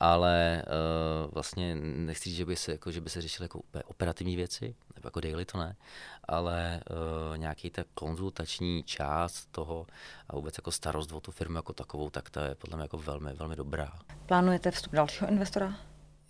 [0.00, 4.36] Ale uh, vlastně nechci říct, že by se, jako, že by se řešily jako operativní
[4.36, 5.76] věci, nebo jako daily to ne,
[6.24, 9.86] ale uh, nějaký ta konzultační část toho
[10.28, 12.98] a vůbec jako starost o tu firmu jako takovou, tak to je podle mě jako
[12.98, 13.92] velmi, velmi dobrá.
[14.26, 15.74] Plánujete vstup dalšího investora?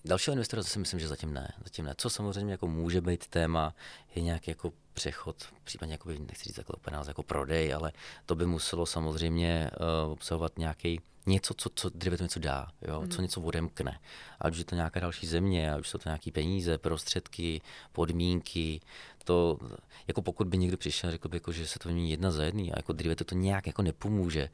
[0.09, 1.53] Dalšího investora si myslím, že zatím ne.
[1.65, 1.95] Zatím ne.
[1.97, 3.75] Co samozřejmě jako může být téma,
[4.15, 7.93] je nějaký jako přechod, případně jako nechci říct takhle úplně jako prodej, ale
[8.27, 9.71] to by muselo samozřejmě
[10.07, 13.01] uh, obsahovat nějaký něco, co, co to něco dá, jo?
[13.01, 13.11] Mm.
[13.11, 14.01] co něco odemkne.
[14.41, 17.61] Ať už je to nějaká další země, ať už jsou to nějaké peníze, prostředky,
[17.93, 18.81] podmínky,
[19.25, 19.59] to,
[20.07, 22.45] jako pokud by někdo přišel a řekl by, jako, že se to vymění jedna za
[22.45, 24.51] jedný a jako dříve to, to nějak jako nepomůže,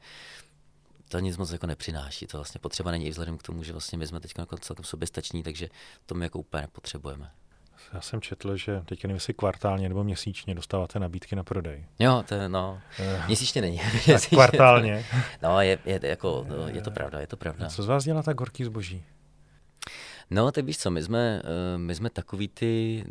[1.09, 2.27] to nic moc jako nepřináší.
[2.27, 4.85] To vlastně potřeba není i vzhledem k tomu, že vlastně my jsme teď jako celkem
[4.85, 5.69] soběstační, takže
[6.05, 7.31] to my jako úplně nepotřebujeme.
[7.93, 11.85] Já jsem četl, že teď nevím, jestli kvartálně nebo měsíčně dostáváte nabídky na prodej.
[11.99, 13.81] Jo, to je, no, eh, měsíčně není.
[14.05, 15.05] Tak kvartálně.
[15.43, 17.69] no, je, je, jako, je to pravda, je to pravda.
[17.69, 19.03] Co z vás dělá tak horký zboží?
[20.29, 23.05] No, tak víš co, my jsme, eh, my jsme takový ty,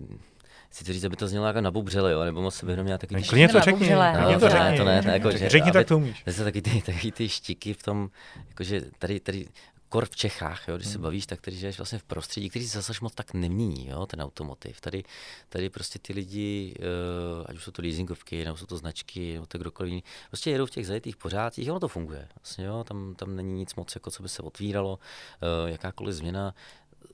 [0.75, 3.49] chci to říct, aby to znělo jako nabubřele, jo, nebo moc sebevědomě takový ty Klidně
[3.49, 4.77] to řekni, no, to řekni.
[4.77, 6.23] To ne, to ne, jako, že, řekni, tak to umíš.
[6.23, 8.11] To jsou taky ty, taky ty štiky v tom,
[8.49, 9.47] jakože tady, tady
[9.95, 11.03] kor v Čechách, jo, když se hmm.
[11.03, 14.23] bavíš, tak tady žiješ vlastně v prostředí, který se zase moc tak nemění, jo, ten
[14.23, 14.81] automotiv.
[14.81, 15.05] Tady,
[15.49, 19.47] tady prostě ty lidi, uh, ať už jsou to leasingovky, nebo jsou to značky, nebo
[19.47, 22.29] to kdokoliv jiný, prostě jedou v těch zajetých pořádcích, ono to funguje.
[22.41, 26.55] Vlastně, jo, tam, tam není nic moc, jako co by se otvíralo, uh, jakákoliv změna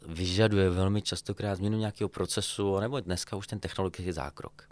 [0.07, 4.69] vyžaduje velmi častokrát změnu nějakého procesu, nebo dneska už ten technologický zákrok.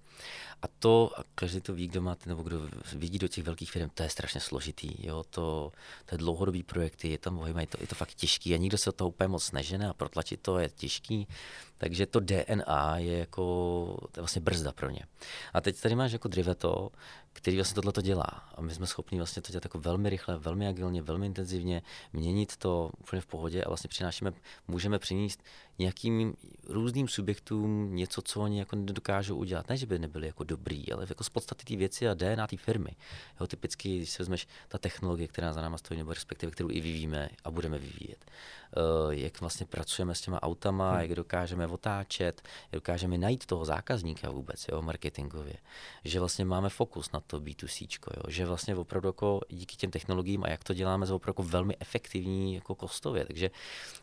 [0.63, 3.91] A to, a každý to ví, kdo má, nebo kdo vidí do těch velkých firm,
[3.95, 5.07] to je strašně složitý.
[5.07, 5.25] Jo?
[5.31, 5.73] To,
[6.07, 8.91] to je dlouhodobý projekty, je tam je to, je to fakt těžký a nikdo se
[8.91, 11.29] od toho úplně moc nežene a protlačit to je těžký.
[11.79, 13.43] Takže to DNA je jako
[14.13, 15.01] to je vlastně brzda pro ně.
[15.53, 16.91] A teď tady máš jako Driveto,
[17.33, 18.49] který vlastně tohle to dělá.
[18.55, 22.57] A my jsme schopni vlastně to dělat jako velmi rychle, velmi agilně, velmi intenzivně, měnit
[22.57, 24.33] to úplně v pohodě a vlastně přinášíme,
[24.69, 25.43] můžeme přinést
[25.79, 26.35] nějakým
[26.69, 29.69] různým subjektům něco, co oni jako nedokážou udělat.
[29.69, 32.57] Ne, že by nebyli jako dobrý, ale jako z podstaty té věci a DNA té
[32.57, 32.91] firmy.
[33.41, 36.81] Jo, typicky, když se vezmeš ta technologie, která za náma stojí, nebo respektive kterou i
[36.81, 38.25] vyvíjíme a budeme vyvíjet.
[38.77, 41.01] Uh, jak vlastně pracujeme s těma autama, hmm.
[41.01, 45.55] jak dokážeme otáčet, jak dokážeme najít toho zákazníka vůbec, jo, marketingově.
[46.05, 50.45] Že vlastně máme fokus na to B2C, jo, že vlastně opravdu jako díky těm technologiím
[50.45, 53.25] a jak to děláme, je opravdu jako velmi efektivní jako kostově.
[53.25, 53.51] Takže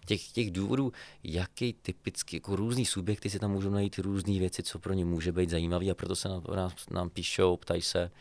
[0.05, 0.91] těch, těch důvodů,
[1.23, 5.31] jaký typicky, jako různý subjekty si tam můžou najít různé věci, co pro ně může
[5.31, 8.11] být zajímavé a proto se nám, nám, nám píšou, ptají se,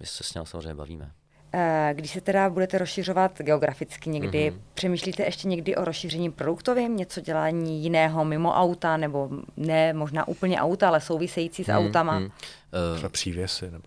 [0.00, 1.10] my se s ním samozřejmě bavíme.
[1.52, 4.60] Eh, když se teda budete rozšiřovat geograficky někdy, mm-hmm.
[4.74, 10.60] přemýšlíte ještě někdy o rozšíření produktovým, něco dělání jiného mimo auta, nebo ne možná úplně
[10.60, 12.18] auta, ale související s mm, autama?
[12.18, 12.30] Mm.
[13.02, 13.84] Uh, přívěsy nebo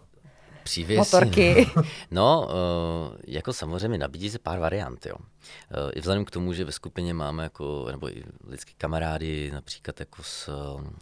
[0.63, 1.15] přívěsy.
[1.15, 1.69] Motorky.
[2.11, 5.15] No, uh, jako samozřejmě nabídí se pár variant, jo.
[5.15, 9.99] Uh, I vzhledem k tomu, že ve skupině máme jako, nebo i lidský kamarády, například
[9.99, 10.49] jako s...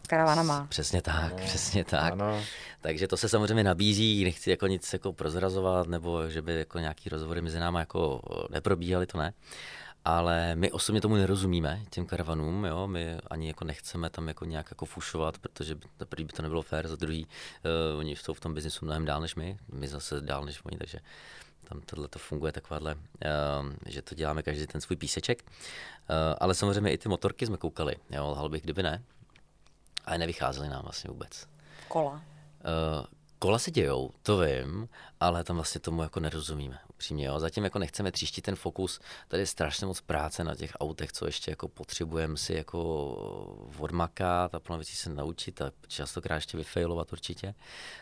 [0.03, 0.65] S karavanama.
[0.65, 1.45] S, přesně tak, ano.
[1.45, 2.13] přesně tak.
[2.13, 2.41] Ano.
[2.81, 7.09] Takže to se samozřejmě nabízí, nechci jako nic jako prozrazovat, nebo že by jako nějaký
[7.09, 9.33] rozhovory mezi náma jako neprobíhaly, to ne
[10.05, 12.87] ale my osobně tomu nerozumíme, těm karavanům, jo?
[12.87, 16.61] my ani jako nechceme tam jako nějak jako fušovat, protože za prvý by to nebylo
[16.61, 20.21] fér, za druhý uh, oni jsou v tom biznisu mnohem dál než my, my zase
[20.21, 20.99] dál než oni, takže
[21.63, 23.01] tam tohle to funguje takováhle, uh,
[23.85, 25.43] že to děláme každý ten svůj píseček.
[25.45, 29.03] Uh, ale samozřejmě i ty motorky jsme koukali, jo, lhal bych, kdyby ne,
[30.05, 31.47] ale nevycházely nám vlastně vůbec.
[31.87, 32.11] Kola?
[32.11, 33.05] Uh,
[33.39, 37.25] Kola se dějou, to vím, ale tam vlastně tomu jako nerozumíme, upřímně.
[37.25, 37.39] Jo.
[37.39, 41.25] Zatím jako nechceme tříštit ten fokus, tady je strašně moc práce na těch autech, co
[41.25, 42.79] ještě jako potřebujeme si jako
[43.79, 47.55] odmakat a plno věcí se naučit a častokrát ještě vyfailovat určitě.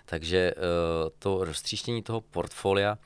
[0.05, 0.61] Takže uh,
[1.19, 2.97] to roztříštění toho portfolia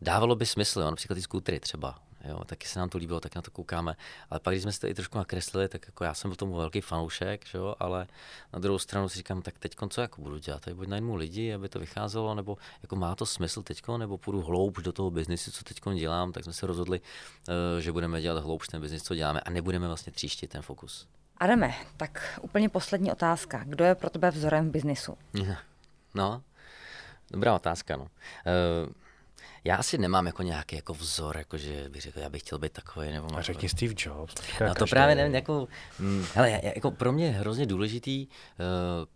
[0.00, 0.86] dávalo by smysl, jo.
[0.86, 3.96] například ty skútry třeba, Jo, taky se nám to líbilo, tak na to koukáme.
[4.30, 6.54] Ale pak, když jsme si to i trošku nakreslili, tak jako já jsem byl tomu
[6.54, 8.06] velký fanoušek, že jo, ale
[8.52, 10.62] na druhou stranu si říkám, tak teď co jako budu dělat?
[10.62, 14.42] Tady buď najmu lidi, aby to vycházelo, nebo jako má to smysl teď, nebo půjdu
[14.42, 17.00] hloubš do toho biznisu, co teď dělám, tak jsme se rozhodli,
[17.48, 21.08] eh, že budeme dělat hloubš ten biznis, co děláme a nebudeme vlastně tříštit ten fokus.
[21.38, 23.64] Adame, tak úplně poslední otázka.
[23.64, 25.18] Kdo je pro tebe vzorem v biznisu?
[26.14, 26.42] No,
[27.30, 27.96] dobrá otázka.
[27.96, 28.02] No.
[28.02, 28.92] Uh,
[29.64, 32.72] já asi nemám jako nějaký jako vzor, jako že bych řekl, já bych chtěl být
[32.72, 33.12] takový.
[33.12, 34.34] Nebo a řekni Steve Jobs.
[34.60, 35.68] No to právě nevím, jako,
[35.98, 38.66] hm, hele, jako pro mě je hrozně důležitý uh,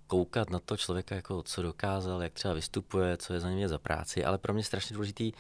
[0.07, 3.79] koukat na to člověka, jako co dokázal, jak třeba vystupuje, co je za ním za
[3.79, 5.33] práci, ale pro mě je strašně důležitý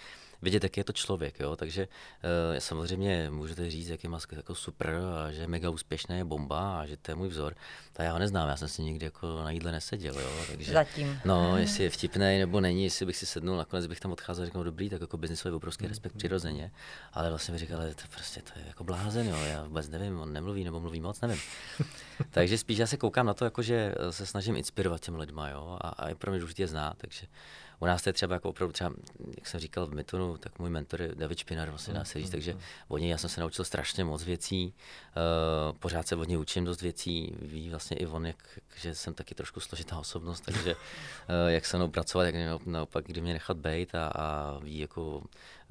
[0.44, 1.40] vidět, jak je to člověk.
[1.40, 1.56] Jo?
[1.56, 6.16] Takže uh, samozřejmě můžete říct, jak je Musk jako super a že je mega úspěšný,
[6.16, 7.54] je bomba a že to je můj vzor.
[7.92, 10.20] To já ho neznám, já jsem si nikdy jako na jídle neseděl.
[10.20, 10.30] Jo?
[10.50, 11.20] Takže, Zatím.
[11.24, 14.46] No, jestli je vtipný nebo není, jestli bych si sednul, nakonec bych tam odcházel a
[14.46, 16.70] řekl, dobrý, tak jako biznisový obrovský respekt přirozeně.
[17.12, 19.36] Ale vlastně bych říkal, to prostě to je jako blázen, jo?
[19.36, 21.40] já vůbec nevím, on nemluví nebo mluví moc, nevím.
[22.30, 25.78] takže spíš já se koukám na to, jako, že se snažím inspirovat těm lidma jo?
[25.80, 26.96] A, a je pro mě důležité znát.
[26.96, 27.26] Takže
[27.84, 28.90] u nás to je třeba jako opravdu třeba,
[29.36, 32.30] jak jsem říkal v Mytonu, tak můj mentor je David Špinar, vlastně dá se říct,
[32.30, 32.56] takže
[32.88, 34.74] od něj já jsem se naučil strašně moc věcí,
[35.66, 39.14] uh, pořád se od něj učím dost věcí, ví vlastně i on, jak, že jsem
[39.14, 40.80] taky trošku složitá osobnost, takže uh,
[41.48, 45.22] jak se mnou pracovat, jak naopak, kdy mě nechat být a, a ví jako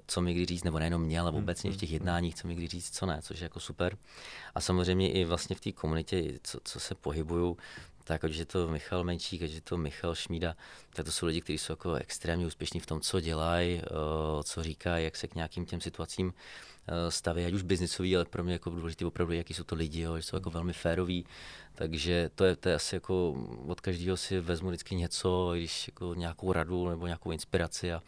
[0.08, 2.68] co mi kdy říct, nebo nejenom mě, ale obecně v těch jednáních, co mi kdy
[2.68, 3.98] říct, co ne, což je jako super.
[4.56, 7.58] A samozřejmě i vlastně v té komunitě, co, co se pohybuju,
[8.04, 10.56] tak ať je to Michal Menčík, ať je to Michal Šmída,
[10.94, 14.64] tak to jsou lidi, kteří jsou jako extrémně úspěšní v tom, co dělají, eh, co
[14.64, 16.34] říkají, jak se k nějakým těm situacím
[16.88, 20.02] eh, staví, ať už biznisový, ale pro mě jako důležité opravdu, jaký jsou to lidi,
[20.02, 21.26] jo, že jsou jako velmi féroví,
[21.76, 23.32] takže to je, to je asi jako
[23.68, 28.02] od každého si vezmu vždycky něco, když jako nějakou radu nebo nějakou inspiraci a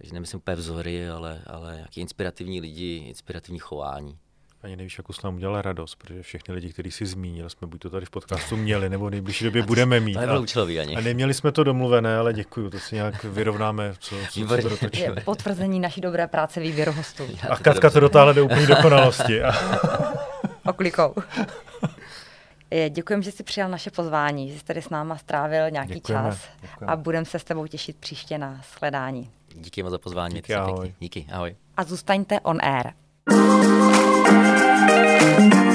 [0.00, 4.18] takže nemyslím úplně vzory, ale, ale nějaký inspirativní lidi, inspirativní chování.
[4.62, 7.90] Ani nevíš, jakou nám udělala radost, protože všechny lidi, kteří si zmínil, jsme buď to
[7.90, 10.18] tady v podcastu měli, nebo v nejbližší době budeme mít.
[10.28, 10.96] To účelový ani.
[10.96, 15.14] A neměli jsme to domluvené, ale děkuju, to si nějak vyrovnáme, co, co se Je
[15.24, 17.24] potvrzení naší dobré práce výběru hostů.
[17.50, 19.40] A Katka to dotáhla do úplné dokonalosti.
[20.66, 21.14] Oklikou.
[22.90, 26.48] Děkujeme, že jsi přijal naše pozvání, že jsi tady s náma strávil nějaký děkujeme, čas
[26.60, 26.92] děkujeme.
[26.92, 29.30] a budeme se s tebou těšit příště na shledání.
[29.54, 30.34] Díky moc za pozvání.
[30.34, 30.94] Díky, ahoj.
[31.00, 31.56] Díky, ahoj.
[31.76, 32.92] A zůstaňte on air.
[34.70, 35.69] Thank